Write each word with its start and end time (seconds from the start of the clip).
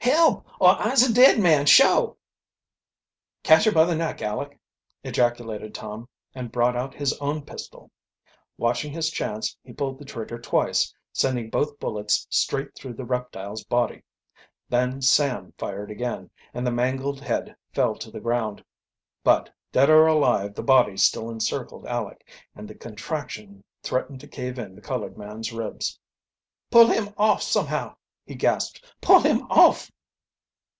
"Help! 0.00 0.44
or 0.60 0.76
Ise 0.82 1.08
a 1.08 1.14
dead 1.14 1.40
man, 1.40 1.64
shuah!" 1.64 2.14
"Catch 3.42 3.66
him 3.66 3.72
by 3.72 3.86
the 3.86 3.94
neck, 3.94 4.20
Aleck!" 4.20 4.58
ejaculated 5.02 5.74
Tom, 5.74 6.08
and 6.34 6.52
brought 6.52 6.76
out 6.76 6.92
his 6.94 7.16
own 7.20 7.40
pistol. 7.40 7.90
Watching 8.58 8.92
his 8.92 9.08
chance, 9.10 9.56
he 9.62 9.72
pulled 9.72 9.98
the 9.98 10.04
trigger 10.04 10.38
twice, 10.38 10.92
sending 11.14 11.48
both 11.48 11.78
bullets 11.80 12.26
straight 12.28 12.74
through 12.76 12.92
the 12.94 13.04
reptile's 13.06 13.64
body. 13.64 14.02
Then 14.68 15.00
Sam 15.00 15.54
fired 15.56 15.90
again, 15.90 16.28
and 16.52 16.66
the 16.66 16.70
mangled 16.72 17.20
head 17.22 17.56
fell 17.72 17.94
to 17.96 18.10
the 18.10 18.20
ground. 18.20 18.62
But 19.22 19.48
dead 19.72 19.88
or 19.88 20.06
alive 20.06 20.54
the 20.54 20.62
body 20.62 20.98
still 20.98 21.30
encircled 21.30 21.86
Aleck, 21.86 22.28
and 22.54 22.68
the 22.68 22.74
contraction 22.74 23.64
threatened 23.82 24.20
to 24.20 24.28
cave 24.28 24.58
in 24.58 24.74
the 24.74 24.82
colored 24.82 25.16
man's 25.16 25.50
ribs. 25.50 25.98
"Pull 26.70 26.88
him 26.88 27.08
off 27.16 27.40
somehow!" 27.40 27.96
he 28.26 28.34
gasped. 28.34 28.84
"Pull 29.00 29.20
him 29.20 29.42
off!" 29.50 29.90